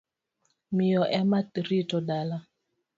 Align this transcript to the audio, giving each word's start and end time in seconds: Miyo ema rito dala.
Miyo 0.75 1.03
ema 1.19 1.39
rito 1.69 1.97
dala. 2.07 2.37